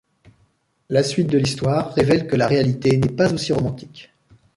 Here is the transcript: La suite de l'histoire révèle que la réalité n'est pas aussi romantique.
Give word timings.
La 0.89 1.03
suite 1.03 1.27
de 1.27 1.37
l'histoire 1.37 1.93
révèle 1.93 2.25
que 2.25 2.35
la 2.35 2.47
réalité 2.47 2.97
n'est 2.97 3.13
pas 3.13 3.31
aussi 3.31 3.53
romantique. 3.53 4.11